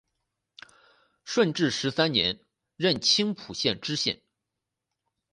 [1.25, 2.39] 顺治十三年
[2.75, 4.19] 任青浦县知县。